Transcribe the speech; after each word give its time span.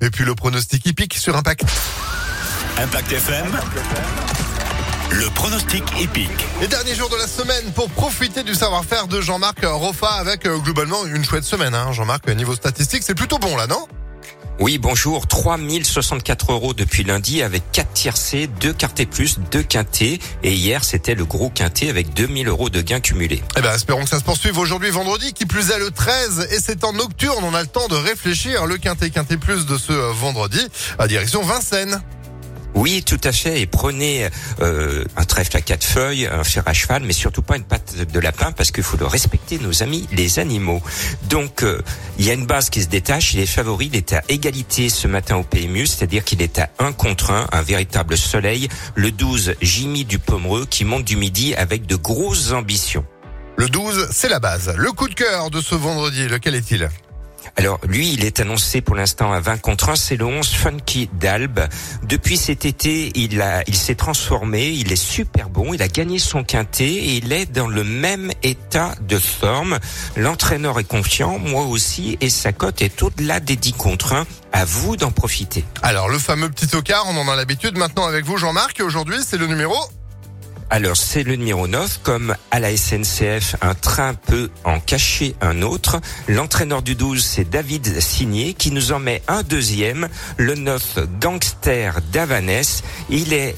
Et 0.00 0.10
puis 0.10 0.24
le 0.24 0.34
pronostic 0.34 0.86
hippique 0.86 1.14
sur 1.14 1.36
Impact. 1.36 1.64
Impact 2.78 3.12
FM. 3.12 3.46
Le 5.10 5.28
pronostic 5.30 5.82
épique. 6.00 6.46
Les 6.60 6.68
derniers 6.68 6.94
jours 6.94 7.08
de 7.08 7.16
la 7.16 7.26
semaine 7.26 7.72
pour 7.72 7.90
profiter 7.90 8.42
du 8.44 8.54
savoir-faire 8.54 9.08
de 9.08 9.20
Jean-Marc 9.20 9.64
Roffa 9.64 10.12
avec 10.12 10.46
euh, 10.46 10.58
globalement 10.58 11.04
une 11.06 11.24
chouette 11.24 11.44
semaine. 11.44 11.74
Hein. 11.74 11.92
Jean-Marc, 11.92 12.28
niveau 12.28 12.54
statistique, 12.54 13.02
c'est 13.02 13.14
plutôt 13.14 13.38
bon 13.38 13.56
là, 13.56 13.66
non? 13.66 13.88
Oui, 14.60 14.78
bonjour. 14.78 15.26
3064 15.26 16.52
euros 16.52 16.74
depuis 16.74 17.04
lundi 17.04 17.42
avec 17.42 17.62
4 17.72 17.92
tiercés, 17.92 18.48
2 18.60 18.72
quartés 18.72 19.06
plus, 19.06 19.38
2 19.50 19.62
quintés. 19.62 20.20
Et 20.42 20.52
hier, 20.52 20.84
c'était 20.84 21.14
le 21.14 21.24
gros 21.24 21.48
quinté 21.48 21.88
avec 21.88 22.12
2000 22.14 22.48
euros 22.48 22.68
de 22.68 22.80
gains 22.80 23.00
cumulés. 23.00 23.42
Eh 23.56 23.60
ben, 23.60 23.72
espérons 23.72 24.02
que 24.02 24.08
ça 24.10 24.18
se 24.18 24.24
poursuive 24.24 24.58
aujourd'hui, 24.58 24.90
vendredi, 24.90 25.32
qui 25.32 25.46
plus 25.46 25.70
est 25.70 25.78
le 25.78 25.90
13. 25.90 26.48
Et 26.50 26.58
c'est 26.60 26.84
en 26.84 26.92
nocturne, 26.92 27.44
on 27.44 27.54
a 27.54 27.60
le 27.60 27.68
temps 27.68 27.88
de 27.88 27.94
réfléchir. 27.94 28.66
Le 28.66 28.78
quinté 28.78 29.10
quinté 29.10 29.36
plus 29.36 29.66
de 29.66 29.78
ce 29.78 29.92
vendredi 29.92 30.60
à 30.98 31.06
direction 31.06 31.42
Vincennes. 31.42 32.02
Oui, 32.74 33.02
tout 33.02 33.20
à 33.24 33.32
fait. 33.32 33.60
Et 33.60 33.66
prenez 33.66 34.28
euh, 34.60 35.04
un 35.16 35.24
trèfle 35.24 35.56
à 35.56 35.60
quatre 35.60 35.84
feuilles, 35.84 36.26
un 36.26 36.44
fer 36.44 36.62
à 36.66 36.72
cheval, 36.72 37.02
mais 37.04 37.12
surtout 37.12 37.42
pas 37.42 37.56
une 37.56 37.64
patte 37.64 37.96
de 37.96 38.20
lapin 38.20 38.52
parce 38.52 38.70
qu'il 38.70 38.84
faut 38.84 38.96
le 38.96 39.06
respecter, 39.06 39.58
nos 39.58 39.82
amis, 39.82 40.06
les 40.12 40.38
animaux. 40.38 40.82
Donc, 41.28 41.62
euh, 41.62 41.82
il 42.18 42.26
y 42.26 42.30
a 42.30 42.34
une 42.34 42.46
base 42.46 42.70
qui 42.70 42.82
se 42.82 42.88
détache. 42.88 43.34
Il 43.34 43.40
est 43.40 43.46
favori. 43.46 43.86
Il 43.92 43.96
est 43.96 44.12
à 44.12 44.22
égalité 44.28 44.88
ce 44.88 45.08
matin 45.08 45.36
au 45.36 45.42
PMU, 45.42 45.86
c'est-à-dire 45.86 46.24
qu'il 46.24 46.42
est 46.42 46.58
à 46.58 46.70
1 46.78 46.92
contre 46.92 47.30
1, 47.30 47.48
un 47.52 47.62
véritable 47.62 48.16
soleil. 48.16 48.68
Le 48.94 49.10
12, 49.10 49.54
Jimmy 49.60 50.04
du 50.04 50.18
Pomereux, 50.18 50.66
qui 50.66 50.84
monte 50.84 51.04
du 51.04 51.16
midi 51.16 51.54
avec 51.54 51.86
de 51.86 51.96
grosses 51.96 52.52
ambitions. 52.52 53.04
Le 53.56 53.68
12, 53.68 54.08
c'est 54.12 54.28
la 54.28 54.38
base. 54.38 54.72
Le 54.76 54.92
coup 54.92 55.08
de 55.08 55.14
cœur 55.14 55.50
de 55.50 55.60
ce 55.60 55.74
vendredi, 55.74 56.28
lequel 56.28 56.54
est-il? 56.54 56.88
Alors 57.56 57.78
lui, 57.86 58.12
il 58.12 58.24
est 58.24 58.40
annoncé 58.40 58.80
pour 58.80 58.94
l'instant 58.94 59.32
à 59.32 59.40
20 59.40 59.58
contre 59.58 59.90
1, 59.90 59.96
c'est 59.96 60.16
le 60.16 60.24
11 60.24 60.46
Funky 60.48 61.08
d'Albe. 61.14 61.60
Depuis 62.04 62.36
cet 62.36 62.64
été, 62.64 63.12
il 63.14 63.40
a, 63.40 63.62
il 63.66 63.76
s'est 63.76 63.94
transformé, 63.94 64.68
il 64.68 64.92
est 64.92 64.96
super 64.96 65.48
bon, 65.48 65.74
il 65.74 65.82
a 65.82 65.88
gagné 65.88 66.18
son 66.18 66.44
quintet 66.44 66.88
et 66.88 67.16
il 67.16 67.32
est 67.32 67.50
dans 67.50 67.68
le 67.68 67.84
même 67.84 68.30
état 68.42 68.94
de 69.00 69.18
forme. 69.18 69.78
L'entraîneur 70.16 70.78
est 70.78 70.84
confiant, 70.84 71.38
moi 71.38 71.64
aussi, 71.64 72.16
et 72.20 72.30
sa 72.30 72.52
cote 72.52 72.82
est 72.82 73.02
au-delà 73.02 73.40
des 73.40 73.56
10 73.56 73.72
contre 73.74 74.12
1. 74.14 74.26
À 74.52 74.64
vous 74.64 74.96
d'en 74.96 75.10
profiter. 75.10 75.64
Alors 75.82 76.08
le 76.08 76.18
fameux 76.18 76.48
petit 76.48 76.68
tocard, 76.68 77.04
on 77.06 77.16
en 77.16 77.28
a 77.28 77.36
l'habitude 77.36 77.76
maintenant 77.76 78.06
avec 78.06 78.24
vous 78.24 78.38
Jean-Marc, 78.38 78.80
aujourd'hui 78.82 79.18
c'est 79.22 79.36
le 79.36 79.46
numéro 79.46 79.76
alors 80.70 80.96
c'est 80.96 81.22
le 81.22 81.36
numéro 81.36 81.66
9, 81.66 82.00
comme 82.02 82.34
à 82.50 82.60
la 82.60 82.76
SNCF, 82.76 83.56
un 83.62 83.74
train 83.74 84.14
peut 84.14 84.50
en 84.64 84.80
cacher 84.80 85.34
un 85.40 85.62
autre. 85.62 86.00
L'entraîneur 86.28 86.82
du 86.82 86.94
12, 86.94 87.24
c'est 87.24 87.48
David 87.48 88.00
Signé, 88.00 88.54
qui 88.54 88.70
nous 88.70 88.92
en 88.92 88.98
met 88.98 89.22
un 89.28 89.42
deuxième, 89.42 90.08
le 90.36 90.54
9 90.54 90.98
Gangster 91.20 92.00
d'Avanès. 92.12 92.82
Il 93.08 93.32
est 93.32 93.56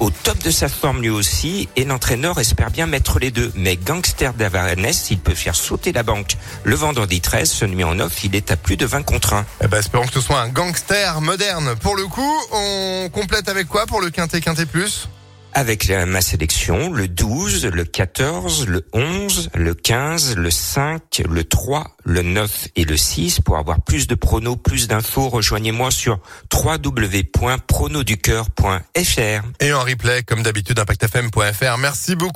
au 0.00 0.10
top 0.10 0.38
de 0.42 0.50
sa 0.50 0.68
forme 0.68 1.02
lui 1.02 1.10
aussi 1.10 1.68
et 1.76 1.84
l'entraîneur 1.84 2.38
espère 2.40 2.70
bien 2.70 2.86
mettre 2.86 3.18
les 3.18 3.30
deux. 3.30 3.52
Mais 3.54 3.76
Gangster 3.76 4.32
d'Avanès, 4.34 5.10
il 5.10 5.18
peut 5.18 5.34
faire 5.34 5.54
sauter 5.54 5.92
la 5.92 6.02
banque. 6.02 6.36
Le 6.64 6.74
vendredi 6.74 7.20
13, 7.20 7.50
ce 7.50 7.64
numéro 7.64 7.94
9, 7.94 8.24
il 8.24 8.34
est 8.34 8.50
à 8.50 8.56
plus 8.56 8.76
de 8.76 8.86
20 8.86 9.02
contre 9.02 9.34
1. 9.34 9.46
Eh 9.62 9.68
ben, 9.68 9.78
espérons 9.78 10.06
que 10.06 10.14
ce 10.14 10.20
soit 10.20 10.40
un 10.40 10.48
gangster 10.48 11.20
moderne. 11.20 11.74
Pour 11.80 11.96
le 11.96 12.06
coup, 12.06 12.36
on 12.52 13.08
complète 13.12 13.48
avec 13.48 13.68
quoi 13.68 13.86
pour 13.86 14.00
le 14.00 14.10
quintet 14.10 14.40
quintet 14.40 14.66
plus? 14.66 15.08
Avec 15.54 15.90
ma 15.90 16.20
sélection, 16.20 16.92
le 16.92 17.08
12, 17.08 17.66
le 17.66 17.84
14, 17.84 18.66
le 18.66 18.84
11, 18.92 19.50
le 19.54 19.74
15, 19.74 20.36
le 20.36 20.50
5, 20.50 21.22
le 21.28 21.44
3, 21.44 21.96
le 22.04 22.22
9 22.22 22.68
et 22.76 22.84
le 22.84 22.96
6. 22.96 23.40
Pour 23.40 23.58
avoir 23.58 23.82
plus 23.82 24.06
de 24.06 24.14
pronos, 24.14 24.56
plus 24.56 24.88
d'infos, 24.88 25.28
rejoignez-moi 25.28 25.90
sur 25.90 26.20
www.pronoducœur.fr. 26.52 29.42
Et 29.60 29.72
en 29.72 29.82
replay, 29.82 30.22
comme 30.22 30.42
d'habitude, 30.42 30.78
impactfm.fr. 30.78 31.78
Merci 31.78 32.16
beaucoup. 32.16 32.28